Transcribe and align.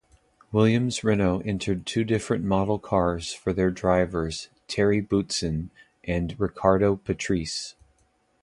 Williams-Renault 0.51 1.43
entered 1.45 1.85
two 1.85 2.03
different 2.03 2.43
model 2.43 2.79
cars 2.79 3.33
for 3.33 3.53
their 3.53 3.69
drivers 3.69 4.49
Thierry 4.67 4.99
Boutsen 4.99 5.69
and 6.03 6.33
Riccardo 6.39 6.95
Patrese. 6.95 7.75